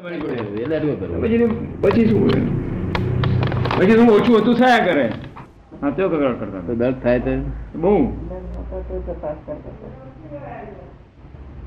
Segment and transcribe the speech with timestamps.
[0.00, 0.20] પછી
[2.08, 2.20] શું
[3.78, 5.12] પછી શું ઓછું હતું થયા કરે?
[5.82, 7.30] હા તો કકડાટ કરતા દર્દ થાય તો?
[7.74, 8.12] બહુ.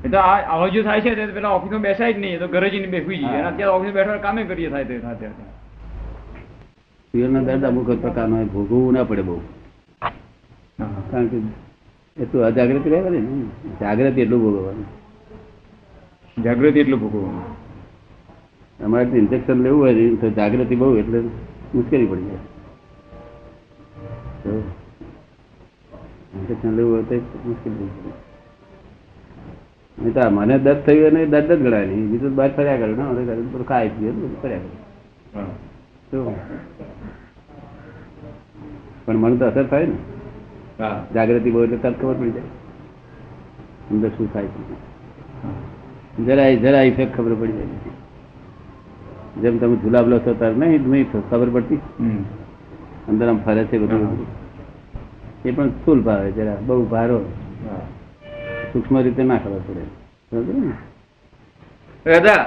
[0.04, 2.70] એ તો આ આવો જો થાય છે તે પેલા ઓફિસમાં બેસાય જ નહીં તો ઘરે
[2.70, 3.26] જઈને બેસી જઈએ.
[3.26, 5.44] અને અત્યારે ઓફિસ બેઠા કામે કરીએ થાય તે થાય ત્યારે.
[7.14, 9.40] પીવરનો દર્દ અમુક પ્રકારનો હોય ભોગવવું ના પડે બહુ.
[11.10, 11.36] કારણ કે
[12.16, 13.20] એ તો અજાગૃતિ રહે ને.
[13.80, 14.86] જાગૃતિ એટલું ભોગવવાનું.
[16.44, 17.63] જાગૃતિ એટલું ભોગવવાનું.
[18.82, 21.20] અમારે ઇન્જેક્શન લેવું હોય તો જાગૃતિ બહુ એટલે
[21.74, 22.38] મુશ્કેલી પડી જાય.
[26.38, 27.14] ઇન્જેક્શન લેવું હોય તો
[27.46, 28.10] મુશ્કેલી પડી
[30.10, 30.28] જાય.
[30.30, 32.10] મને દર્દ થયું અને દર્દ જ ગણાય નહીં.
[32.10, 32.92] બીજું બહાર ફર્યા કરે.
[32.92, 34.10] ને હવે ખાઈ પીએ
[34.42, 35.44] ફર્યા કરે.
[36.10, 36.34] શું?
[39.06, 39.96] પણ મને તો અસર થાય ને.
[41.14, 42.48] જાગૃતિ બહુ એટલે તરત ખબર પડી જાય.
[43.90, 46.24] અંદર શું થાય છે.
[46.24, 47.66] જરાય જરાય ઇફેક્ટ ખબર પડી જાય.
[49.42, 51.80] જેમ તમે જુલાબ લો છો ત્યારે નહીં નહીં ખબર પડતી.
[53.08, 54.26] અંદર આમ ફરે છે બધું.
[55.44, 57.18] એ પણ સ્થુલ ભાવે જરા બહુ ભારો.
[58.72, 59.84] સૂક્ષ્મ રીતે ના ખબર પડે?
[62.06, 62.42] દાદા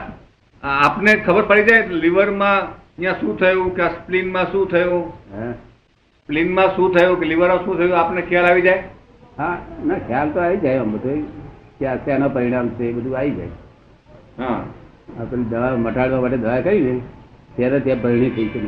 [0.63, 2.59] આપને ખબર પડી જાય લીવરમાં
[2.97, 5.05] અહીંયા શું થયું કે સ્પ્લિનમાં શું થયું?
[6.19, 8.83] સ્પ્લીનમાં શું થયું કે લીવરમાં શું થયું આપને ખ્યાલ આવી જાય?
[9.37, 11.23] હા ના ખ્યાલ તો આવી જાય આમ બધું.
[11.79, 13.53] ક્યાં ત્યાંના પરિણામ છે એ બધું આવી જાય.
[14.39, 14.61] હા.
[15.19, 17.01] આપણે દવા મટાડવા માટે દવા કરી ને
[17.55, 18.59] ત્યારે ત્યાં ભરણી થઈ છે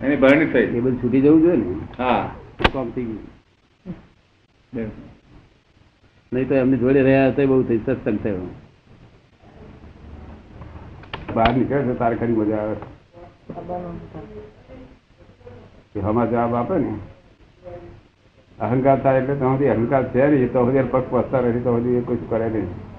[0.00, 1.64] એની ભરણી એ થઈ બધું છૂટી જવું જોઈએ ને?
[1.98, 2.30] હા.
[2.72, 4.90] કામ થઈ ગયું.
[6.32, 8.48] નહીં તો એમની જોડે રહ્યા હતા બહુ થઈ સત્સંગ થયો.
[11.34, 12.76] બહાર નીકળે છે તારે ખરી મજા આવે.
[16.00, 16.94] હમા જવાબ આપે ને.
[18.60, 22.00] અહંકાર થાય એટલે તમારી અહંકાર છે નહીં તો હજી પગ પસતા રહી તો હજી એ
[22.00, 22.91] કશું કરે નહીં.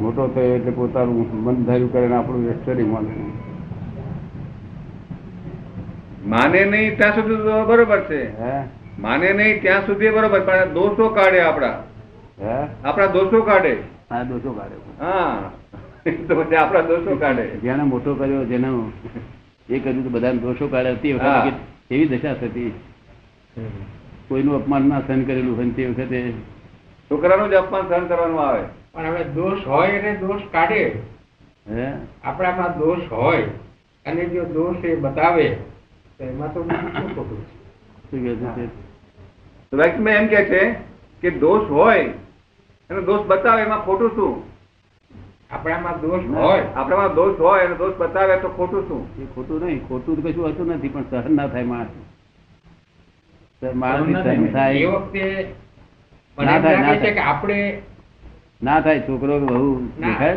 [0.00, 3.12] મોટો થયો એટલે પોતાનું મન ધાર્યું કરે ને આપણું એક્ચુઅલી માને
[6.26, 8.20] માને નહીં ત્યાં સુધી તો બરોબર છે.
[8.98, 11.74] માને નહીં ત્યાં સુધી બરોબર પણ દોષો કાઢે આપડા
[12.84, 13.74] આપડા દોષો કાઢે.
[14.10, 14.76] હા દોષો કાઢે.
[15.00, 15.50] હા.
[16.28, 17.44] તો પછી આપણા દોષો કાઢે.
[17.62, 18.68] જેને મોટો કર્યો જેને
[19.68, 20.94] એ કર્યું તો બધાને દોષો કાઢે.
[20.94, 21.52] તે વખતે
[21.90, 22.72] એવી દશા થતી.
[24.28, 26.34] કોઈનું અપમાન ના સહન કરેલું હોય તે વખતે
[27.10, 28.64] છોકરાનું જ અપમાન સહન કરવાનું આવે.
[28.94, 30.84] પણ હવે દોષ હોય અને દોષ કાઢે.
[32.24, 33.48] આપણામાં દોષ હોય
[34.06, 35.46] અને જો દોષ એ બતાવે
[36.18, 37.40] તો એમાં તો શું ખોટું
[38.10, 38.68] છે?
[40.12, 40.62] એમ કે છે
[41.22, 42.12] કે દોષ હોય
[42.90, 44.34] અને દોષ બતાવે એમાં ખોટું શું?
[45.50, 46.64] આપણામાં દોષ હોય.
[46.74, 49.02] આપણામાં દોષ હોય અને દોષ બતાવે તો ખોટું શું?
[49.18, 51.92] એ ખોટું નહીં ખોટું તો કશું હતું નથી પણ સહન ના થાય માણસ.
[53.74, 54.88] માણસ સહન એ થાય.
[54.90, 55.24] વખતે
[56.38, 57.58] ના થાય, આપણે
[58.64, 59.88] ના થાય છોકરો કે વહુ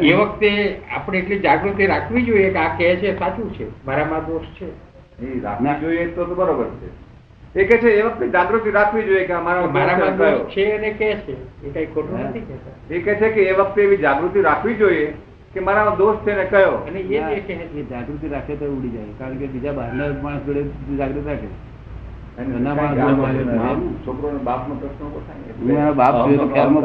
[0.02, 4.62] એ વખતે આપણે એટલી જાગૃતિ રાખવી જોઈએ કે આ કહે છે સાચું છે મારામાં દોષ
[4.62, 5.44] છે.
[5.44, 7.60] રાખવી જોઈએ તો બરોબર છે.
[7.60, 11.14] એ કે છે એ વખતે જાગૃતિ રાખવી જોઈએ કે અમારા મારામાં દોષ છે અને કે
[11.14, 11.66] છે.
[11.66, 12.94] એ કઈ ખોટું નથી કહેતા.
[12.94, 15.14] એ કે છે કે એ વખતે એવી જાગૃતિ રાખવી જોઈએ
[15.54, 16.72] કે મારા દોસ્ત છે ને કયો?
[16.72, 17.80] અને એ કે છે.
[17.80, 19.04] એ જાગૃતિ રાખે તો ઉડી જાય.
[19.20, 20.64] કારણ કે બીજા બહારના માણસ જોડે
[20.98, 21.68] જાગૃતિ રાખે.
[24.22, 26.28] હોય બાપ- નો પ્રશ્ન બાપ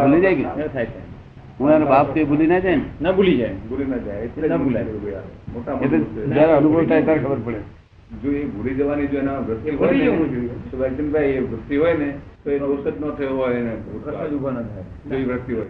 [0.07, 0.69] ભૂલી જાય કે?
[0.69, 1.12] થાય છે.
[1.59, 2.85] હું એનો બાપ તે ભૂલી ના જાય ને.
[3.01, 3.55] ના ભૂલી જાય.
[3.69, 4.87] ભૂલી ના જાય એટલે ના ભૂલાય.
[5.53, 5.87] મોટા તો
[6.35, 7.61] જયારે અનુભવ થાય ત્યારે ખબર પડે.
[8.23, 10.51] જો એ ભૂલી જવાની જો એના વૃત્તિ હોય ભૂલી ને, જવું જોઈએ.
[10.71, 12.09] તો એ વૃત્તિ હોય ને
[12.45, 14.85] તો એનો ઔષધ નો થયો હોય એને જ ઊભા ના થાય.
[15.21, 15.67] એ વૃત્તિ હોય.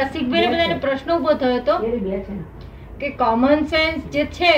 [0.00, 1.74] રસિકભાઈ બધાને પ્રશ્ન ઊભો થયો હતો
[3.00, 4.54] કે કોમન સેન્સ જે છે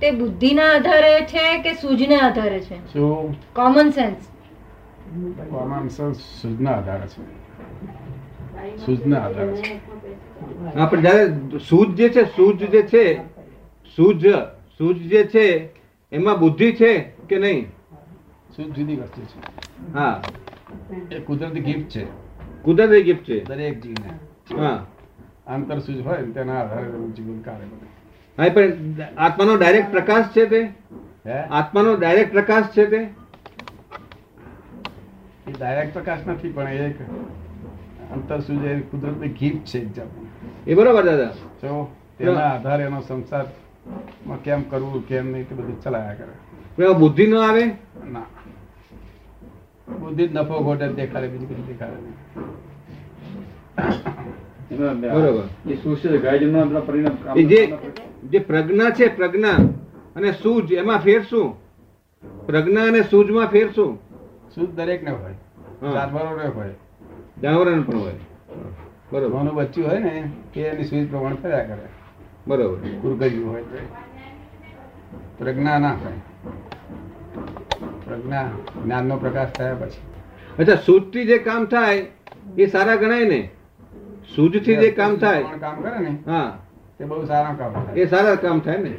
[0.00, 2.76] તે બુદ્ધિના આધારે છે કે સૂઝના આધારે છે?
[3.52, 4.30] કોમન સેન્સ
[5.50, 7.22] કોમન સેન્સ સૂઝના આધારે છે.
[8.86, 9.80] સૂઝના આધારે છે.
[10.78, 13.20] હા પણ જયારે સૂઝ જે છે સૂઝ જે છે
[13.96, 14.26] સૂઝ
[14.78, 15.68] સૂઝ જે છે
[16.12, 16.92] એમાં બુદ્ધિ છે
[17.28, 17.66] કે નહીં?
[18.56, 19.38] સૂઝ જુદી વસ્તુ છે.
[19.92, 20.20] હા.
[21.12, 22.04] એ કુદરતી ગિફ્ટ છે.
[22.62, 23.44] કુદરતી ગિફ્ટ છે.
[23.44, 24.10] દરેક જીવને.
[24.58, 24.86] હા.
[25.46, 26.86] આંતર સૂઝ હોય તેના આધારે
[27.16, 27.88] જીવન કાર્ય બને
[28.38, 30.62] હા પણ આત્માનો ડાયરેક્ટ પ્રકાશ છે તે?
[31.50, 33.08] આત્માનો ડાયરેક્ટ પ્રકાશ છે તે?
[35.48, 36.96] એ ડાયરેક્ટ પ્રકાશ નથી પણ એ એક
[38.14, 39.80] અંતર સૂઝ એ કુદરતી ગિફ્ટ છે
[40.66, 41.24] એ બરોબર દાદા.
[41.24, 46.34] જો તેના આધારે એનો સંસારમાં કેમ કરવું કેમ નહીં તે બધું ચલાયા કરે.
[46.76, 47.64] પણ બુદ્ધિ ન આવે?
[48.12, 48.20] ના.
[49.88, 52.14] બુદ્ધિ નફો ખોટે દેખાડે બીજું કશું દેખાડે નહીં.
[55.00, 55.72] બરોબર.
[55.72, 57.72] એ પરિણામ જે
[58.24, 59.56] જે પ્રજ્ઞા છે પ્રજ્ઞા
[60.16, 61.54] અને સૂઝ એમાં ફેર શું?
[62.46, 63.98] પ્રજ્ઞા અને સૂઝમાં ફેર શું?
[64.54, 65.34] સૂઝ દરેક ને હોય.
[65.82, 65.92] હા.
[65.92, 66.74] જાનવરો ને હોય.
[67.42, 68.12] જાનવરોને પણ હોય.
[69.12, 69.36] બરોબર.
[69.36, 71.88] નાનું બચ્ચું હોય ને એ એની સુવિધ પ્રમાણે ફર્યા કરે.
[72.46, 72.76] બરોબર.
[72.76, 73.76] કુરગજ્યું હોય તો.
[75.38, 76.12] પ્રજ્ઞા ના હોય.
[78.04, 78.50] પ્રજ્ઞા
[78.84, 80.62] જ્ઞાનનો પ્રકાશ થયા પછી.
[80.62, 82.06] અચ્છા સૂઝથી જે કામ થાય
[82.58, 83.50] એ સારા ગણાય ને?
[84.36, 85.44] સૂજથી જે કામ થાય.
[85.60, 86.58] કામ કરે ને હા.
[86.98, 87.94] તે બહુ સારા કામ થાય.
[87.94, 88.90] એ સારા કામ થાય ને?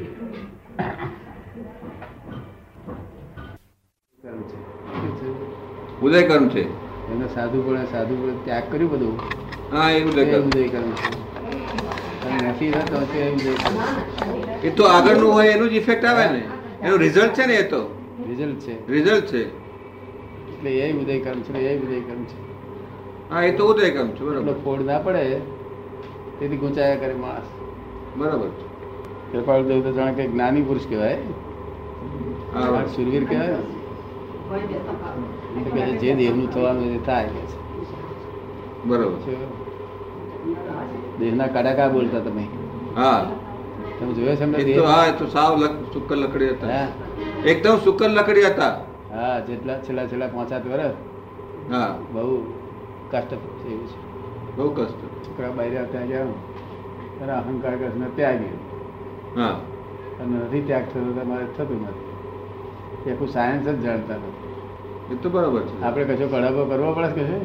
[6.02, 6.85] ઉદય કર્મ છે.
[7.12, 9.16] એનો સાધુ પણ સાધુ પણ ત્યાગ કર્યું બધું.
[9.74, 10.92] હા એ ઉદય ઉદય કર્મ
[12.28, 13.54] અને નથી રહેતો તે ઉદય
[14.64, 16.42] એ તો આગળનું હોય એનું જ ઇફેક્ટ આવે ને.
[16.84, 17.82] એનું રિઝલ્ટ છે ને એ તો.
[18.30, 18.76] રિઝલ્ટ છે.
[18.88, 19.42] રિઝલ્ટ છે.
[20.52, 22.38] એટલે એ ઉદય કર્મ છે એ ઉદય કર્મ છે.
[23.30, 24.56] હા એ તો ઉદય કર્મ છે બરાબર.
[24.64, 25.40] ફોડ ના પડે
[26.40, 27.50] તેથી ગુંચાયા કરે માણસ.
[28.18, 28.50] બરાબર
[29.32, 31.18] કૃપાળ દેવ તો જાણે કે જ્ઞાની પુરુષ કહેવાય.
[32.96, 33.58] સુરવીર કહેવાય.
[36.00, 37.58] જે દેહનું થવાનું એ થાય કે છે.
[38.86, 39.20] બરોબર.
[41.20, 42.48] દેહના કડાકા બોલતા તમે?
[42.96, 43.26] હા.
[44.00, 45.60] તમે જોયો છે એમને હા તો સાવ
[45.94, 46.88] સુકર લકડી હતા.
[47.46, 48.74] એકદમ સુકર લકડી હતા.
[49.14, 50.96] હા જેટલા છેલ્લા છેલ્લા પાંચ સાત વર્ષ
[51.72, 51.98] હા.
[52.14, 52.44] બહુ
[53.12, 53.96] કષ્ટ થયું છે.
[54.58, 55.28] બહુ કષ્ટ.
[55.28, 56.28] છોકરા બહાર ત્યાં ગયા
[57.22, 58.58] અને અહંકાર કૃષ્ણ ત્યાગી.
[59.36, 59.56] હા.
[60.20, 62.15] અને નથી ત્યાગ થતો તમારે થતું નથી.
[63.06, 65.74] એ આખું સાયન્સ જ જાણતા નથી એ તો બરોબર છે.
[65.84, 67.38] આપણે કશો કડાકો કરવો પડે કે છે?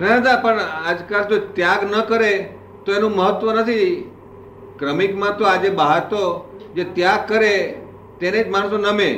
[0.00, 0.60] ના ના પણ
[0.90, 2.32] આજકાલ જો ત્યાગ ન કરે
[2.84, 3.90] તો એનું મહત્વ નથી.
[4.78, 6.22] ક્રમિકમાં તો આજે બહાર તો
[6.74, 7.54] જે ત્યાગ કરે
[8.20, 9.10] તેને જ માણસો નમે.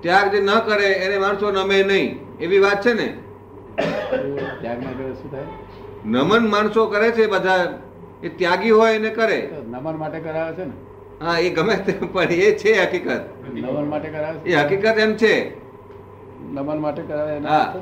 [0.00, 2.08] ત્યાગ જે ન કરે એને માણસો નમે નહીં.
[2.40, 3.08] એવી વાત છે ને?
[4.60, 5.46] ત્યાગ ના કરે શું થાય?
[6.04, 7.64] નમન માણસો કરે છે બધા.
[8.22, 9.38] એ ત્યાગી હોય એને કરે.
[9.70, 10.74] નમન માટે કરાવે છે ને?
[11.20, 13.10] હા એ ગમે તે પણ એ છે હકીકત.
[13.54, 15.56] નમન માટે કરાવે એ હકીકત એમ છે.
[16.52, 17.74] નમન માટે કરાવે હા.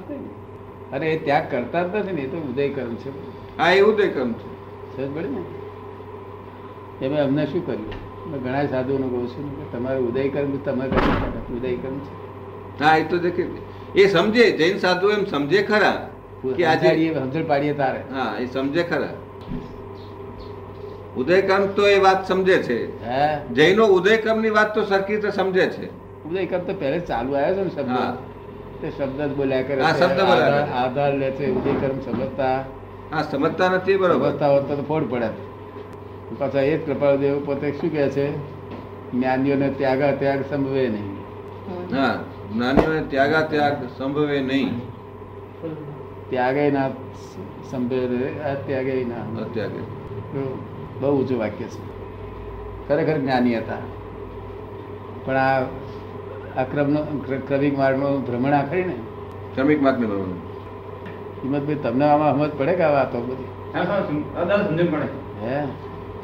[0.93, 3.11] અરે એ ત્યાગ કરતા જ નથી ને એ તો ઉદય કર્મ છે.
[3.59, 4.49] હા એવું ઉદય કર્મ છે.
[4.97, 5.43] સજ પડે ને?
[7.07, 7.93] એમાં અમને શું કર્યું?
[8.31, 9.47] મેં ઘણા સાધુઓને કહું છું.
[9.59, 11.57] કે તમારે ઉદય કર્મ તમે કરી.
[11.57, 12.85] ઉદય કર્મ છે.
[12.85, 13.47] હા એ તો દેખે.
[13.95, 16.09] એ સમજે જૈન સાધુ એમ સમજે ખરા
[16.57, 18.01] કે આજે સમજણ પાડીએ તારે.
[18.11, 19.09] હા એ સમજે ખરા.
[21.17, 23.03] ઉદયકાંત તો એ વાત સમજે છે.
[23.49, 25.87] જૈનો ઉદયકમની વાત તો સરખી રીતે સમજે છે.
[26.25, 27.71] ઉદયકમ તો પહેલે ચાલુ આવ્યો છે ને.
[27.71, 28.17] શબ્દ.
[28.83, 32.65] તે શબ્દ જ બોલ્યા કરે શબ્દ આધાર- લે છે ઉદય કર્મ સમજતા.
[33.13, 34.31] હા સમજતા નથી બરોબર.
[34.31, 35.29] સમજતા હોત તો ફોડ પડે.
[36.39, 38.37] પાછા એ જ કૃપાળદેવ પોતે શું કહે છે?
[39.13, 41.17] જ્ઞાનીઓને ત્યાગા ત્યાગ સંભવે નહીં.
[41.97, 42.25] હા
[42.55, 44.79] જ્ઞાનીઓને ત્યાગા ત્યાગ સંભવે નહીં.
[46.31, 46.89] ત્યાગે ના
[47.71, 48.07] સંભવે
[48.67, 49.41] ત્યાગે ના.
[49.41, 50.03] અત્યાગે
[51.03, 51.93] બહુ ઊંચું વાક્ય છે.
[52.89, 53.75] ખરેખર જ્ઞાની હતા.
[55.25, 55.61] પણ આ
[56.63, 58.09] ક્ર- ક્રમિક માર્ગનો
[58.53, 58.95] આ ખરી ને?
[59.55, 60.23] ક્રમિક માર્ગ ભ્રમણ.
[61.45, 63.45] હિંમતભાઈ તમને આમાં સમજ પડે કે આ વાતો બધી?
[63.75, 65.49] હા, હા, સમ- આ દાદા સમજણ પડે.
[65.49, 65.67] હે?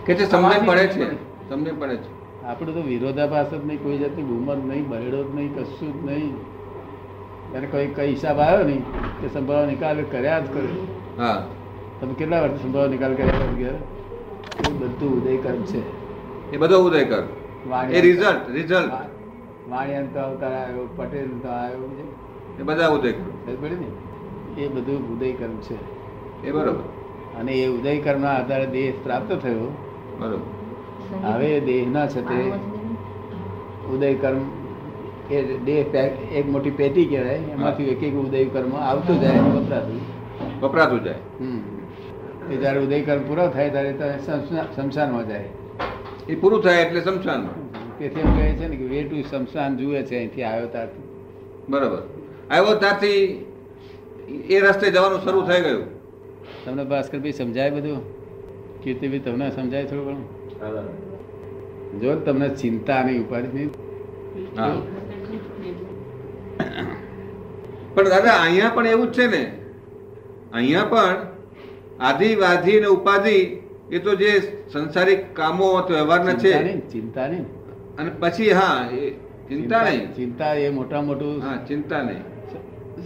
[0.06, 1.04] કે છે સમજણ પડે છે.
[1.48, 2.42] તમને પડે છે.
[2.44, 6.36] આપણે તો વિરોધાભાસ જ નહીં કોઈ જાતની ગુમત નહીં બહેડો જ નહીં કશું જ નહીં.
[7.50, 8.80] ત્યારે કોઈ કઈ હિસાબ આવ્યો નહીં
[9.20, 10.86] કે સંભાવ નિકાલ કર્યા જ કર્યો
[11.18, 11.46] હા.
[12.00, 13.74] તમે કેટલા વર્ષ સંભાવ નિકાલ કર્યા ઘેર
[14.58, 15.82] એ બધું ઉદયકર્મ છે.
[16.52, 17.22] એ બધો ઉદયકર.
[17.90, 18.92] એ રિઝલ્ટ રિઝલ્ટ
[19.70, 22.60] વાણિયંત તો અવતાર આવ્યો પટેલ તો આવ્યો છે.
[22.60, 24.60] એ બધા ઉદય કર ખબર ને?
[24.60, 25.76] એ બધું ઉદયકર્મ છે.
[26.46, 26.78] એ બરોબર.
[27.40, 29.76] અને એ ઉદયકર્મના આધારે દેહ પ્રાપ્ત થયો.
[30.18, 31.28] બરોબર.
[31.28, 32.52] હવે દેહના છતે
[33.88, 34.40] ઉદયકર્મ
[35.30, 40.00] એ દેહ પે- એક મોટી પેટી કહેવાય એમાંથી એક એક ઉદયકર્મ આવતું જાય વપરાતું.
[40.60, 41.14] વપરાતું જાય.
[41.40, 41.77] હમ.
[42.50, 45.48] એ જ્યારે ઉદયકાળ પૂરો થાય ત્યારે તો શમશા- શમશાનમાં જાય.
[46.28, 47.68] એ પૂરું થાય એટલે શમશાનમાં.
[47.98, 51.02] તેથી એમ કહે છે ને કે વે ટુ શમશાન જુએ છે અહીંથી આવ્યો ત્યારથી.
[51.68, 52.02] બરાબર.
[52.50, 53.44] આવ્યો ત્યારથી
[54.48, 55.84] એ રસ્તે જવાનું શરૂ થઈ ગયું.
[56.64, 58.18] તમને ભાસ્કરભાઈ સમજાય બધું?
[58.82, 62.00] કીર્તિભાઈ તમને સમજાય થોડું ઘણું?
[62.00, 63.70] જો તમને ચિંતા નહીં ઉપાડી નહીં.
[67.94, 69.58] પણ દાદા અહીંયા પણ એવું જ છે ને.
[70.52, 71.37] અહીંયા પણ
[72.00, 73.56] આધિ વાધિ ને ઉપાધિ
[73.90, 74.40] એ તો જે
[74.72, 76.80] સંસારિક કામો વ્યવહારના છે.
[76.80, 77.44] ચિંતા નહીં
[77.98, 79.10] અને પછી હા એ
[79.48, 80.14] ચિંતા નહીં.
[80.14, 82.22] ચિંતા એ મોટા મોટું હા ચિંતા નહીં.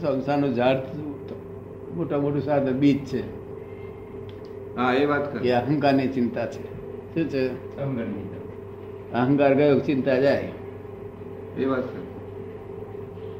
[0.00, 0.76] સંસારનું ઝાડ
[1.94, 3.22] મોટા મોટું સાધન બીજ છે.
[4.76, 5.50] હા એ વાત કરી.
[5.50, 6.62] અહંકારની ચિંતા છે.
[7.14, 7.76] શું છે.
[9.12, 10.48] અહંકાર ગયો ચિંતા જાય.
[11.58, 12.02] એ વાત કરી.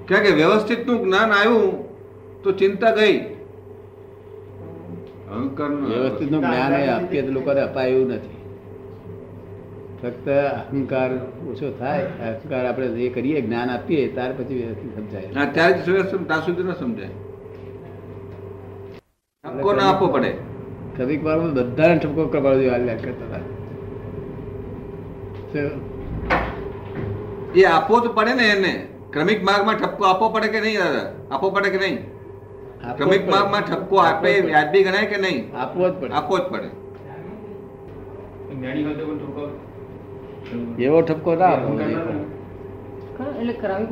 [0.09, 1.85] કારણ કે વ્યવસ્થિતનું જ્ઞાન આવ્યું
[2.43, 3.25] તો ચિંતા ગઈ.
[5.33, 5.71] અહંકાર.
[5.71, 8.37] વ્યવસ્થિતનું જ્ઞાન એ આપીએ તો લોકોને અપાય એવું નથી.
[10.03, 11.11] ફક્ત અહંકાર
[11.51, 15.25] ઓછો થાય અહંકાર આપણે જે કરીએ જ્ઞાન આપીએ ત્યાર પછી વ્યવસ્થિત સમજાય.
[15.37, 17.09] હા ત્યારે જ વ્યવસ્થિત ત્યાં સુધી ન સમજાય.
[19.45, 20.35] ઠપકો ના આપવો પડે.
[20.97, 23.39] કવિક વાળમાં બધાને ઠપકો કપાડો હાલ્યા કરતા હતા.
[25.53, 25.93] શું?
[27.55, 28.87] એ આપવો તો પડે ને એને.
[29.13, 31.13] ક્રમિક માર્ગમાં ઠપકો આપવો પડે કે નહીં દાદા?
[31.31, 32.12] આપવો પડે કે નહીં?
[32.83, 33.31] પડે.
[33.31, 35.57] માર્ગમાં ઠપકો આપે વ્યાજબી ગણાય કે નહીં?
[35.57, 36.15] આપવો જ પડે.
[36.15, 36.69] આપવો જ પડે.
[38.55, 39.51] જ્ઞાની હોય તો પણ ઠપકો
[40.79, 41.97] એવો ઠપકો ના આપવો જોઈએ.
[43.41, 43.91] એટલે ક્રમિક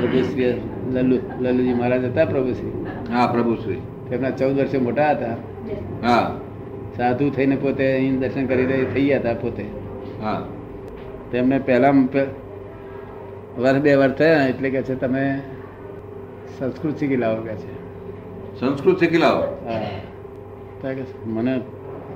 [0.00, 0.60] પ્રભુશ્રી
[0.92, 2.86] લલ્લુ લલ્લુજી મહારાજ હતા પ્રભુશ્રી?
[3.12, 3.80] હા પ્રભુશ્રી.
[4.10, 5.36] તેમના ચૌદ વર્ષે મોટા હતા.
[6.06, 6.36] હા.
[6.96, 9.64] સાધુ થઈને પોતે અહીં દર્શન કરી થઈ ગયા હતા પોતે.
[10.22, 10.44] હા.
[11.32, 11.92] તેમને પહેલા
[13.58, 15.40] વર્ષ બે વર્ષ થયા એટલે કે છે તમે
[16.58, 17.72] સંસ્કૃત શીખી લાવો કે છે.
[18.60, 19.42] સંસ્કૃત શીખી લાવો?
[19.66, 20.94] હા.
[20.94, 21.60] કે મને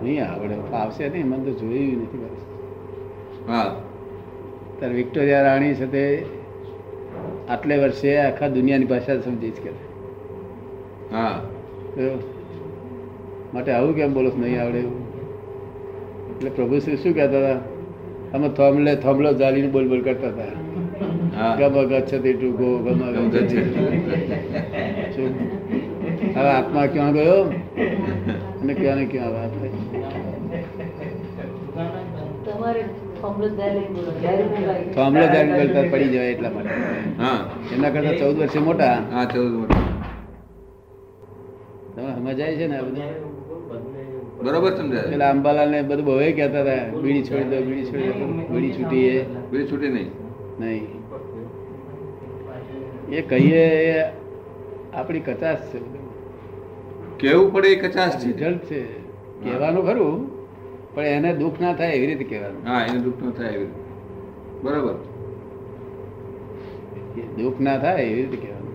[0.02, 2.18] નહીં આવડે આવશે નહીં મને તો જોયું નથી
[3.48, 3.76] હા.
[4.78, 6.26] ત્યારે વિક્ટોરિયા રાણી છે તે
[7.48, 9.70] આટલે વર્ષે આખા દુનિયાની ભાષા સમજી જ કે
[11.12, 11.40] હા.
[13.54, 15.02] માટે આવું કેમ બોલો નહીં આવડે એવું?
[16.36, 17.60] એટલે પ્રભુ શ્રી શું કહેતા હતા?
[18.34, 20.67] અમે થોમલે થોમલો જાળીને બોલ બોલ કરતા હતા.
[21.38, 23.02] ગમ ગચ્છતિ ટુ ગમ
[26.36, 27.42] હવે આત્મા ક્યાં ગયો?
[28.62, 29.52] અને ક્યાં ને ક્યાં વાત
[35.56, 36.74] બોલતા પડી જવાય એટલા માટે.
[37.18, 37.38] હા.
[37.74, 38.96] એમના કરતા ચૌદ વર્ષે મોટા?
[39.12, 39.82] હા ચૌદ મોટા
[41.96, 43.02] તમે સમજાય છે ને બધું?
[44.44, 48.26] બરોબર સમજાય પેલા અંબાલાલ ને બધું બહુ કહેતા હતા બીડી છોડી દો બીડી છોડી દો
[48.54, 50.10] બીડી છૂટી એ બીજી છૂટી નહીં.
[50.60, 50.97] નહીં.
[53.12, 54.04] એ કહીએ એ
[54.94, 55.78] આપણી કચાશ છે.
[57.18, 58.26] કેવું પડે એ કચાશ છે?
[58.26, 58.82] રિઝલ્ટ છે.
[59.44, 60.38] કહેવાનું ખરું
[60.94, 62.68] પણ એને દુઃખ ના થાય એવી રીતે કહેવાનું.
[62.68, 63.80] હા એને દુઃખ ન થાય એવી રીતે.
[64.62, 64.94] બરાબર.
[67.42, 68.68] દુઃખ ના થાય એવી રીતે કહેવાનું.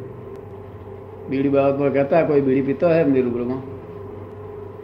[1.29, 3.61] બીડી બાબતમાં કહેતા કોઈ બીડી પીતો હોય એમની રૂબરૂમાં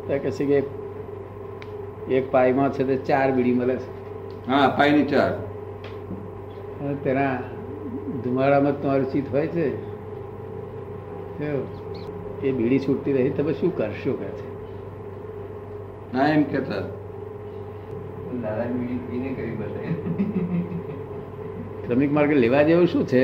[0.08, 4.00] તો કહે છે કે એક- એક પાઈમાં છે તે ચાર બીડી મળે છે.
[4.52, 5.34] હા પાઈની ચાર.
[7.04, 7.40] તેના
[8.24, 9.68] ધુમાડામાં તમારું ચિત્ત હોય છે?
[12.48, 14.48] એ બીડી છૂટતી રહી તમે શું કરશો કે છે?
[16.14, 16.84] ના એમ કેતા
[21.88, 23.24] ક્રમિક માર્ગ લેવા જેવું શું છે?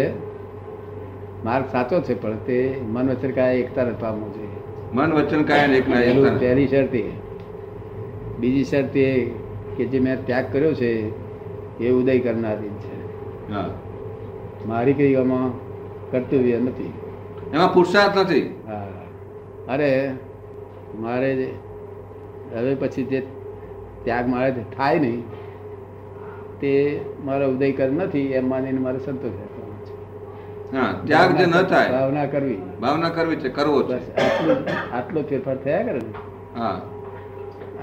[1.43, 4.47] માર્ગ સાચો છે પણ તે મન વચન કાયા એકતા પામવું જોઈએ.
[4.93, 6.95] મન વચન કાયન એક ના પહેલું શરત.
[6.95, 7.03] એ
[8.39, 9.25] બીજી શરત એ
[9.77, 10.91] કે જે મેં ત્યાગ કર્યો છે
[11.79, 12.95] એ ઉદય કરનારી છે.
[13.53, 13.69] હા.
[14.67, 15.49] મારી ક્રિયામાં
[16.11, 16.93] કર્તવ્ય નથી.
[17.53, 18.61] એમાં પુરુષાર્થ નથી?
[18.67, 18.87] હા.
[19.69, 20.11] અરે
[20.99, 21.53] મારે
[22.55, 23.27] હવે પછી જે
[24.03, 25.23] ત્યાગ મારે થાય નહીં
[26.59, 30.77] તે મારો ઉદય કર નથી એમ માનીને મારે સંતોષ રાખવાનો છે.
[30.77, 31.91] હા ત્યાગ જે ન થાય.
[31.91, 32.57] ભાવના કરવી.
[32.81, 33.87] ભાવના કરવી છે કરવો છે.
[33.87, 34.01] બસ
[34.93, 36.59] આટલો ફેરફાર થયા કરે ને?
[36.59, 36.81] હા.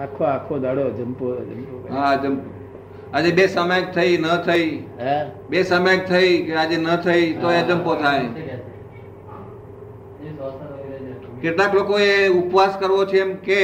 [0.01, 2.37] આખો આખો દાડો જંપો જંપો હા જેમ
[3.13, 4.85] આજે બે સમય થઈ ન થઈ.
[5.51, 8.29] બે સમયક થઈ કે આજે ન થઈ તો એ જંપો થાય.
[11.43, 13.63] કેટલાક લોકો એ ઉપવાસ કરવો છે એમ કે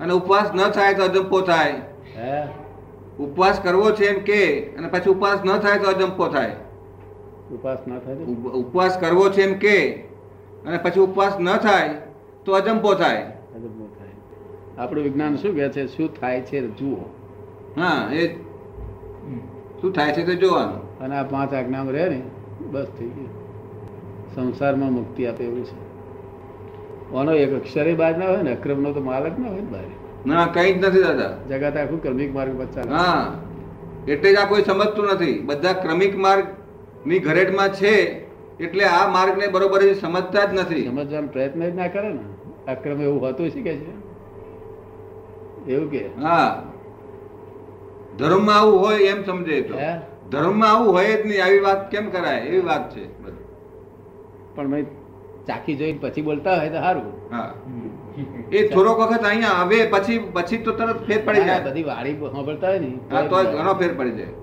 [0.00, 1.74] અને ઉપવાસ ન થાય તો અજંપો થાય.
[3.18, 4.42] ઉપવાસ કરવો છે એમ કે
[4.78, 6.56] અને પછી ઉપવાસ ન થાય તો અજંપો થાય.
[7.54, 8.16] ઉપવાસ ન થાય
[8.62, 9.76] ઉપવાસ કરવો છે એમ કે
[10.66, 11.92] અને પછી ઉપવાસ ન થાય
[12.44, 13.22] તો અજંપો થાય.
[13.56, 14.16] અજંપો થાય.
[14.78, 15.86] આપણું વિજ્ઞાન શું કહે છે?
[15.86, 16.58] શું થાય છે?
[16.80, 17.04] જુઓ.
[17.76, 18.22] હા એ
[19.80, 20.98] શું થાય છે તે જોવાનું.
[20.98, 22.22] અને આ પાંચ આજ્ઞામાં રહે ને
[22.70, 23.28] બસ થઈ ગયું
[24.34, 25.86] સંસારમાં મુક્તિ આપે એવું છે.
[27.12, 29.84] ઓનો એક અક્ષરે બાજ ના હોય ને અક્રમનો તો માલક ના હોય ને બહાર
[30.26, 31.30] ના કઈ જ નથી દાદા.
[31.48, 32.90] જગત આખું ક્રમિક માર્ગ પર ચાલે.
[32.90, 33.34] હા.
[34.08, 35.38] એટલે જ આ કોઈ સમજતું નથી.
[35.38, 38.26] બધા ક્રમિક માર્ગની ઘરેટમાં છે
[38.60, 40.86] એટલે આ માર્ગને બરોબર સમજતા જ નથી.
[40.86, 42.20] સમજવાનો પ્રયત્ન જ ના કરે ને.
[42.72, 44.06] અક્રમ એવું હોતું શીખે છે?
[45.72, 46.06] એવું કે?
[46.22, 46.62] હા.
[48.18, 49.74] ધર્મમાં આવું હોય એમ સમજે તો?
[50.30, 52.40] ધર્મમાં આવું હોય જ નહીં આવી વાત કેમ કરાય?
[52.48, 53.02] એવી વાત છે
[54.54, 54.86] પણ મેં
[55.48, 57.12] ચાખી જોઈને પછી બોલતા હોય તો સારું.
[57.30, 57.50] હા.
[58.50, 61.62] એ થોડોક વખત અહીંયા આવે પછી પછી તો તરત ફેર પડી જાય.
[61.68, 64.34] બધી વાળી સાંભળતા હોય ને હા તો ઘણો ફેર પડી જાય.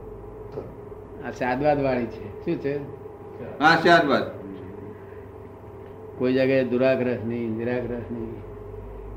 [1.25, 2.25] આ સાદવાદ વાળી છે.
[2.45, 2.73] શું છે?
[3.59, 4.25] હા સાદવાદ.
[6.17, 8.33] કોઈ જગ્યાએ દુરાગ્રહ નહીં નિરાગ્રહ નહીં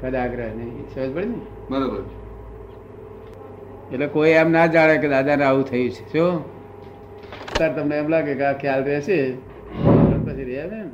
[0.01, 1.39] કદાગ્રહ નહીં સમજ પડે ને?
[1.71, 2.03] બરોબર
[3.93, 6.13] એટલે કોઈ એમ ના જાણે કે દાદાને આવું થયું છે.
[6.13, 6.45] શું?
[7.59, 9.33] સર તમને એમ લાગે કે આ ખ્યાલ રહેશે?
[10.27, 10.85] પછી રહે ને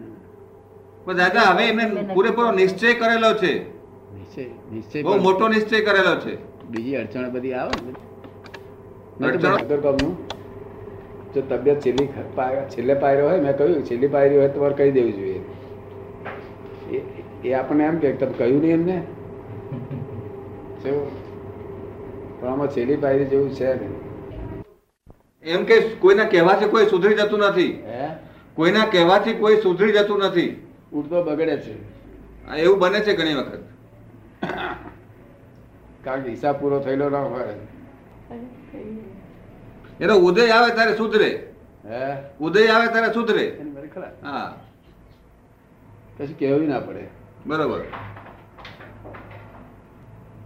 [1.04, 3.68] પણ દાદા હવે એમને પૂરેપૂરો નિશ્ચય કરેલો છે.
[4.14, 6.38] નિશ્ચય નિશ્ચય બહુ મોટો નિશ્ચય કરેલો છે.
[6.64, 7.92] બીજી અડચણ બધી આવે ને.
[11.34, 12.06] જો તબિયત છેલ્લી
[12.68, 15.40] છેલ્લે પાયરો હોય મેં કહ્યું છેલ્લી પાયરી હોય તો તમારે કહી દેવું જોઈએ.
[16.92, 19.02] એ- એ આપણને એમ કે તમે કહ્યું નહીં એમને
[20.82, 21.22] શું?
[22.40, 24.12] પણ આમાં છેલ્લી પાયરી જેવું છે નહીં
[25.44, 27.71] એમ કે કોઈના કહેવાથી કોઈ સુધરી જતું નથી.
[28.54, 30.66] કોઈના કહેવાથી કોઈ સુધરી જતું નથી.
[30.92, 31.75] ઉડતો બગડે છે.
[32.56, 33.62] એવું બને છે ઘણી વખત.
[36.04, 37.54] કારણ કે હિસાબ પૂરો થયેલો ના હોય.
[40.00, 41.52] એનો ઉદય આવે ત્યારે સુધરે.
[41.85, 42.14] હે?
[42.40, 43.47] ઉદય આવે ત્યારે સુધરે.
[44.23, 44.54] હા.
[46.18, 47.04] કશું કહેવું ના પડે.
[47.47, 47.80] બરોબર.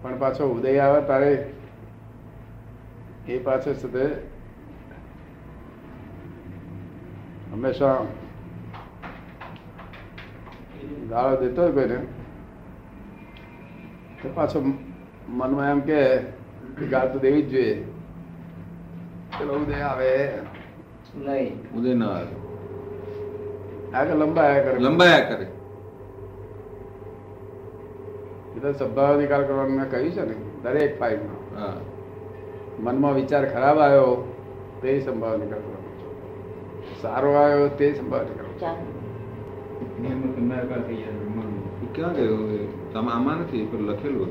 [0.03, 1.47] પણ પાછો ઉદય આવે તારે
[3.29, 4.05] એ પાછળ છે તે
[7.53, 8.05] હંમેશા
[11.11, 11.99] ગાળો દેતો હોય કોઈને
[14.23, 14.61] તો પાછો
[15.29, 16.01] મનમાં એમ કે
[16.91, 17.87] ગાળ તો દેવી જ જોઈએ.
[19.39, 20.33] ચલો ઉદય આવે.
[21.77, 22.35] ઉદય ના આવે.
[23.95, 24.79] આગળ લંબાયા કરે.
[24.79, 25.47] લંબાયા કરે.
[28.57, 31.77] એ તો સંભાવ નિકાલ કરવાનું મેં કહ્યું છે ને દરેક ફાઇલમાં હા.
[32.85, 34.13] મનમાં વિચાર ખરાબ આવ્યો
[34.83, 35.63] તે સંભાવ નિકાલ
[37.03, 38.81] સારો આવ્યો તે સંભાવ નિકાલ કરવાનો.
[40.03, 41.57] નિયમો કન્નારકાર થઈ જાય બ્રહ્માંડ.
[41.85, 42.37] એ ક્યાં ગયો?
[42.93, 44.31] તમે આમાં નથી એ લખેલું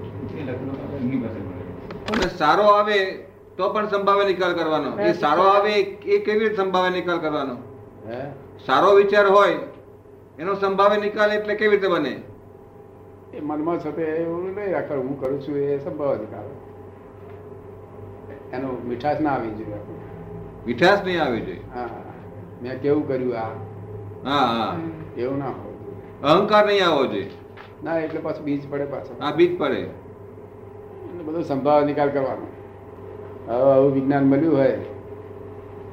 [2.38, 2.98] સારો આવે
[3.58, 4.90] તો પણ સંભાવે નિકાલ કરવાનો.
[5.00, 5.72] એ સારો આવે
[6.06, 7.56] એ કેવી રીતે સંભાવે નિકાલ કરવાનો?
[8.10, 8.22] હે?
[8.68, 9.60] સારો વિચાર હોય
[10.40, 12.14] એનો સંભાવે નિકાલ એટલે કેવી રીતે બને?
[13.34, 15.06] એ મનમાં છતાં એવું નહીં રાખવાનું.
[15.08, 16.48] હું કરું છું એ સંભાવે નિકાલ.
[18.56, 19.80] એનો મીઠાશ ના આવી જોઈએ
[20.66, 21.62] મીઠાશ નહીં આવી જોઈએ?
[21.76, 21.90] હા
[22.62, 23.52] મેં કેવું કર્યું આ?
[24.26, 24.78] હા હા.
[25.18, 25.76] એવું ના હોય
[26.34, 27.30] અહંકાર નહીં આવવો જોઈએ?
[27.84, 29.14] ના એટલે પાછું બીજ પડે પાછો.
[29.20, 29.76] હા બીજ પડે.
[29.76, 32.48] એટલે બધો સંભાવ નિકાલ કરવાનો.
[33.48, 34.78] હવે આવું વિજ્ઞાન મળ્યું હોય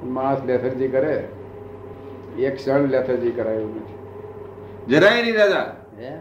[0.04, 1.14] માણસ લેથરજી કરે.
[2.38, 3.94] એક ક્ષણ લેથરજી કરાય એવું નથી.
[4.88, 5.66] જરાય નહીં દાદા.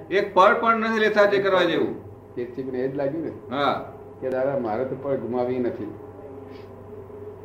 [0.09, 1.93] એક પળ પણ નથી લેતા કરવા જેવું.
[2.35, 3.73] તેથી એ જ લાગ્યું ને હા.
[4.21, 5.91] કે દાદા મારે તો પણ ગુમાવી નથી.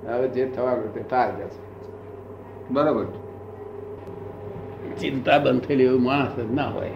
[0.06, 1.60] હવે જે થવાનું તે થાય જશે
[2.70, 3.06] બરોબર.
[4.98, 6.90] ચિંતા બંધ થયેલી એવું માણસ જ ના હોય.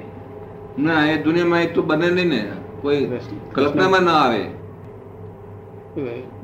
[0.78, 2.40] ના એ દુનિયામાં એક તો બને નહીં ને.
[2.82, 3.20] કોઈ
[3.54, 4.42] કલ્પનામાં ના આવે.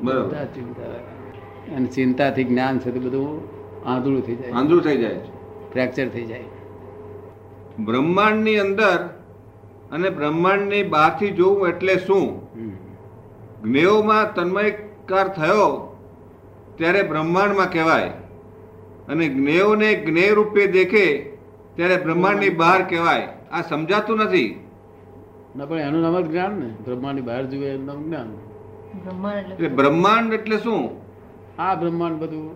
[0.02, 0.46] બરાબર.
[0.54, 0.92] ચિંતા
[1.76, 3.40] અને ચિંતાથી જ્ઞાન છે તે બધું
[3.86, 5.20] આંધળું થઈ જાય આંધળું થઈ જાય
[5.72, 6.48] ફ્રેક્ચર થઈ જાય
[7.80, 8.98] બ્રહ્માંડની અંદર
[9.92, 12.26] અને બ્રહ્માંડની બહારથી જોવું એટલે શું.
[13.62, 15.85] જ્ઞેયોમાં તન્મયકાર થયો
[16.76, 18.10] ત્યારે બ્રહ્માંડમાં કહેવાય.
[19.08, 21.22] અને જ્ઞેયોને જ્ઞેય રૂપે દેખે
[21.76, 23.28] ત્યારે બ્રહ્માંડની બહાર કહેવાય.
[23.52, 24.64] આ સમજાતું નથી.
[25.56, 26.66] ના પણ એનું નામ જ જ્ઞાન ને.
[26.84, 28.28] બ્રહ્માંડની બહાર જુએ એનું નામ જ્ઞાન.
[29.38, 30.90] એટલે એટલે બ્રહ્માંડ એટલે શું?
[31.58, 32.54] આ બ્રહ્માંડ બધું.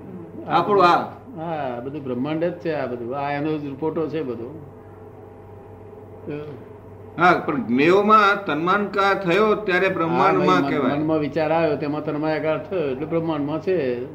[0.48, 1.02] આપણું આ.
[1.37, 3.18] હા બધું બ્રહ્માંડ જ છે આ બધું.
[3.18, 4.70] આ એનો જ ફોટો છે બધું.
[7.18, 10.96] હા પણ જ્ઞેયોમાં તન્માનકાર થયો ત્યારે બ્રહ્માંડમાં કહેવાય.
[10.96, 14.07] મનમાં વિચાર આવ્યો તેમાં તન્માયાકાર થયો એટલે બ્રહ્માંડમાં છે.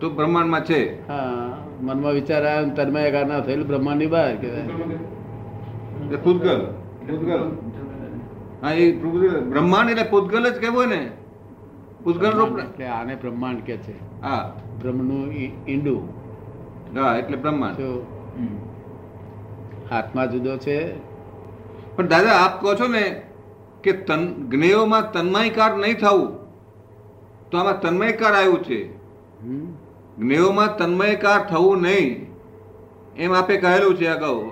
[0.00, 1.08] તો બ્રહ્માંડમાં છે?
[1.08, 4.64] હા મનમાં વિચાર આવ્યો તન્માયાકાર ના થયેલું બ્રહ્માંડની બહાર કહેવાય.
[6.12, 6.60] એ પૂતગલ
[7.06, 7.42] પૂતગલ.
[8.62, 8.92] હા એ
[9.50, 11.12] બ્રહ્માંડ એટલે પૂતગલ જ કહેવું ને.
[12.04, 13.94] પૂતગલ રૂપ એટલે આને બ્રહ્માંડ કે છે.
[14.22, 14.52] હા.
[14.80, 15.32] બ્રહ્મનું
[15.68, 16.08] ઈંડું.
[16.96, 17.80] હા એટલે બ્રહ્માંડ.
[19.92, 20.94] આત્મા જુદો છે
[22.00, 23.22] પણ દાદા આપ કહો છો ને
[23.82, 26.38] કે તન જ્ઞેયોમાં તન્મયકાર નહીં થવું.
[27.50, 28.96] તો આમાં તન્મયકાર આવ્યું છે.
[29.42, 29.72] હમ?
[30.18, 32.26] જ્ઞેયોમાં તન્મયકાર થવું નહીં.
[33.16, 34.50] એમ આપે કહેલું છે અગાઉ.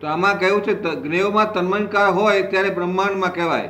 [0.00, 3.68] તો આમાં કહ્યું છે ત- જ્ઞેયોમાં તન્મયકાર હોય ત્યારે બ્રહ્માંડમાં કહેવાય.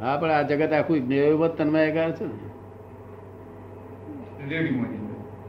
[0.00, 2.50] હા પણ આ જગત આખું જ્ઞેયોમાં તન્મયકાર છે ને.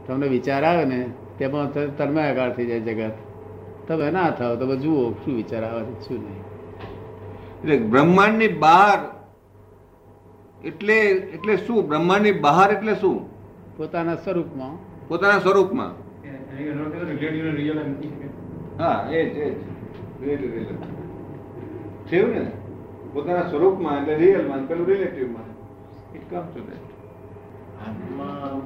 [0.08, 3.12] તમને વિચાર આવે ને તેમાં તન્માયાકાર થઈ જાય જગત.
[3.88, 6.42] તમે ના થાવ તમે જુઓ શું વિચાર આવે છે શું નહીં.
[7.64, 9.00] એટલે બ્રહ્માંડની બહાર
[10.66, 10.98] એટલે
[11.36, 11.88] એટલે શું?
[11.88, 13.18] બ્રહ્માંડની બહાર એટલે શું?
[13.78, 14.76] પોતાના સ્વરૂપમાં.
[15.08, 15.94] પોતાના સ્વરૂપમાં.
[18.80, 19.58] હા એ જ એ જ.
[22.10, 22.44] થયું ને?
[23.14, 25.50] પોતાના સ્વરૂપમાં એટલે રિયલમાં પેલું રિલેટિવમાં
[26.16, 26.86] ઇટ કમ ટુ દેટ
[27.84, 28.62] આત્મા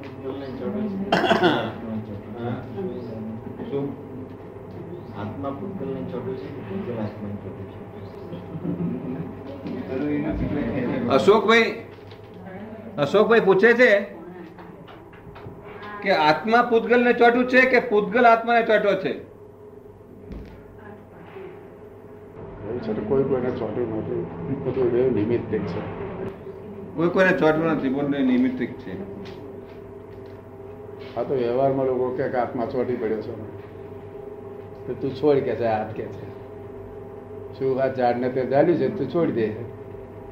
[3.70, 3.86] શું?
[5.18, 6.46] આત્મા પુતગલને છોટું છે
[6.86, 7.78] કે આત્મા આત્માને ચોટે છે?
[11.08, 11.72] અશોકભાઈ
[12.98, 13.90] અશોકભાઈ પૂછે છે
[16.02, 19.12] કે આત્મા પૂતગલને ચોટું છે કે પૂતગલ આત્માને ને છે?
[22.78, 24.26] છે કોઈ કોઈને ચોટ્યું નથી.
[24.64, 25.80] બધું એવું નિમિત્તિક છે.
[26.96, 28.92] કોઈ કોઈને ચોટ્યું નથી બધું નિમિત્તિક છે.
[31.16, 33.57] આ તો વ્યવહારમાં લોકો કે કે આત્મા ચોટી પડ્યો છે.
[34.88, 36.26] તો તું છોડ કે છે હાથ કે છે.
[37.56, 39.48] શું આ ઝાડને તે જાલ્યું છે તું છોડી દે.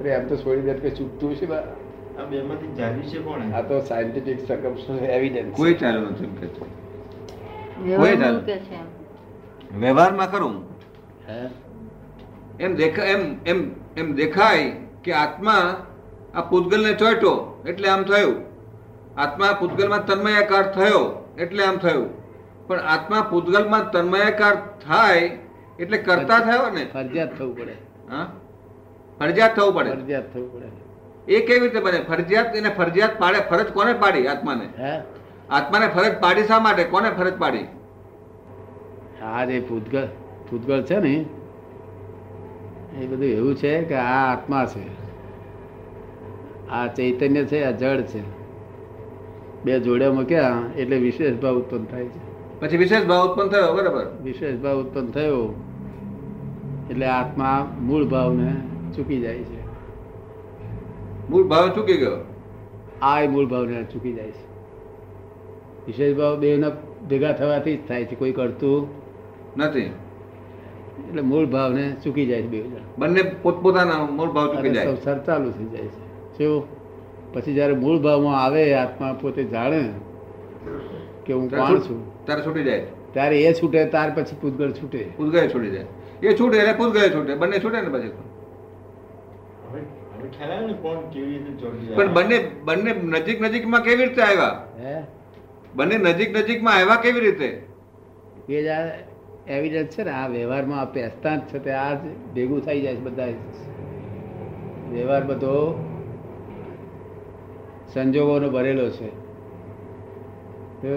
[0.00, 1.64] અરે એમ તો છોડી દે કે ચૂકતું છે બા.
[2.18, 3.46] આ બેમાંથી જાગ્યું છે કોણે?
[3.52, 6.64] આ તો સાયન્ટિફિક સર્કમસ્ટન્સ એવિડન્સ કોઈ ચાલ્યું નથી કે છે.
[7.84, 8.56] વ્યવહારમાં કે
[9.84, 10.54] વ્યવહારમાં કરું
[12.64, 13.58] એમ દેખા એમ એમ
[14.00, 14.66] એમ દેખાય
[15.04, 15.64] કે આત્મા
[16.34, 17.34] આ પૂતગલને ચોંટ્યો
[17.70, 18.36] એટલે આમ થયું.
[19.24, 21.02] આત્મા પૂતગલમાં તન્મયાકાર થયો
[21.44, 22.08] એટલે આમ થયું.
[22.66, 24.56] પણ આત્મા પૂતગલમાં તન્મયાકાર
[24.88, 25.38] થાય
[25.78, 26.84] એટલે કરતા થયો ને?
[26.92, 27.76] ફરજિયાત થવું પડે.
[28.10, 28.32] હા?
[29.18, 29.90] ફરજિયાત થવું પડે?
[29.90, 31.34] ફરજિયાત થવું પડે.
[31.34, 32.00] એ કેવી રીતે બને?
[32.00, 33.38] ફરજિયાત એને ફરજિયાત પાડે?
[33.50, 34.68] ફરજ કોને પાડી આત્માને?
[35.50, 36.84] આત્માને ફરજ પાડી શા માટે?
[36.84, 37.66] કોને ફરજ પાડી?
[39.24, 40.06] આ જે ભૂતગળ
[40.50, 41.24] ભૂતગળ છે ને
[43.00, 44.86] એ બધું એવું છે કે આ આત્મા છે.
[46.68, 48.22] આ ચૈતન્ય છે આ જળ છે.
[49.64, 52.25] બે જોડે મૂક્યા એટલે વિશેષ ભાવ ઉત્પન્ન થાય છે.
[52.60, 54.06] પછી વિશેષ ભાવ ઉત્પન્ન થયો બરાબર?
[54.24, 55.62] વિશેષ ભાવ ઉત્પન્ન થયો.
[56.90, 58.56] એટલે આત્મા મૂળ ભાવને
[58.96, 59.66] ચૂકી જાય છે.
[61.30, 62.16] મૂળ ભાવ ચૂકી ગયો?
[63.02, 64.46] આ મૂળ ભાવને ચૂકી જાય છે.
[65.86, 66.68] વિશેષ ભાવ બેના
[67.08, 68.88] ભેગા થવાથી જ થાય છે કોઈ કરતું
[69.56, 69.80] નથી.
[71.08, 72.84] એટલે મૂળ ભાવને ચૂકી જાય છે બે જણ.
[72.98, 74.86] બંને પોતપોતાના મૂળ ભાવ ચૂકી જાય.
[74.86, 76.38] સંસાર ચાલુ થઈ જાય છે.
[76.38, 76.76] શું
[77.32, 79.90] પછી જ્યારે મૂળ ભાવમાં આવે આત્મા પોતે જાણે
[81.26, 81.98] કે હું કોણ છું?
[82.26, 82.86] ત્યારે છૂટી જાય.
[83.12, 85.02] ત્યારે એ છૂટે ત્યાર પછી પૂતગળ છૂટે.
[85.16, 85.86] પૂતગળ છૂટી જાય.
[86.22, 87.34] એ છૂટે એટલે પૂતગળ છૂટે.
[87.34, 88.12] બંને છૂટે ને પછી?
[91.96, 95.02] પણ બંને બંને નજીક નજીકમાં કેવી રીતે આવ્યા?
[95.74, 97.48] બંને નજીક નજીકમાં આવ્યા કેવી રીતે?
[98.48, 98.86] એ જ આ
[99.48, 102.96] એવિડન્સ છે ને આ વ્યવહારમાં આ પેસતા જ છે તે આ જ ભેગું થઈ જાય
[102.96, 103.32] છે બધા
[104.90, 105.54] વ્યવહાર બધો
[107.94, 109.08] સંજોગોનો ભરેલો છે.
[110.82, 110.90] તો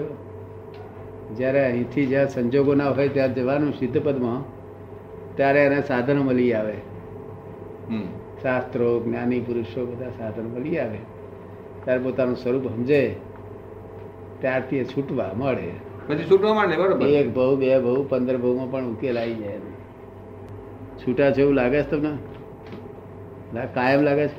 [1.36, 4.40] જ્યારે અહીંથી જ્યાં સંજોગો ના હોય ત્યાં જવાનું સિદ્ધ પદમાં
[5.36, 6.76] ત્યારે એને સાધનો મળી આવે.
[8.42, 10.98] શાસ્ત્રો જ્ઞાની પુરુષો બધા સાધનો મળી આવે.
[11.84, 13.02] ત્યારે પોતાનું સ્વરૂપ સમજે.
[14.40, 15.70] ત્યારથી એ છૂટવા મળે.
[16.08, 17.06] પછી છૂટવા માંડે બરોબર.
[17.06, 19.58] એક ભાવ બે ભાવ પંદર ભાવમાં પણ ઉકેલ આવી જાય
[21.00, 23.66] છૂટા છે એવું લાગે છે તમને?
[23.74, 24.38] કાયમ લાગે છે?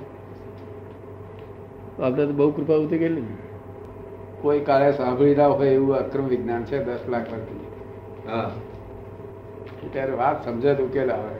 [2.01, 3.23] આપણે તો બહુ કૃપા ઉતરી ગયેલી.
[4.41, 6.77] કોઈ કાળે સાંભળી ના હોય એવું અક્રમ વિજ્ઞાન છે?
[6.81, 7.69] દસ લાખ વર્ષથી
[8.25, 8.51] હા.
[9.91, 11.33] ત્યારે વાત સમજે તો ઉકેલ આવે.